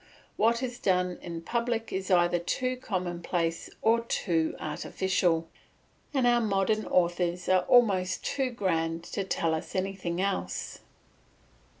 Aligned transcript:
What 0.35 0.63
is 0.63 0.79
done 0.79 1.19
in 1.21 1.43
public 1.43 1.93
is 1.93 2.09
either 2.09 2.39
too 2.39 2.75
commonplace 2.75 3.69
or 3.83 3.99
too 3.99 4.55
artificial, 4.59 5.47
and 6.11 6.25
our 6.25 6.41
modern 6.41 6.87
authors 6.87 7.47
are 7.47 7.65
almost 7.67 8.25
too 8.25 8.49
grand 8.49 9.03
to 9.13 9.23
tell 9.23 9.53
us 9.53 9.75
anything 9.75 10.19
else. 10.19 10.79